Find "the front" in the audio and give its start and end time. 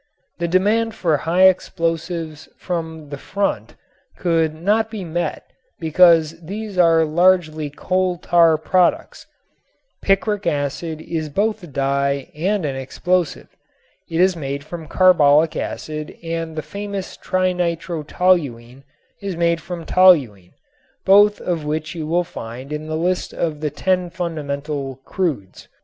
3.09-3.75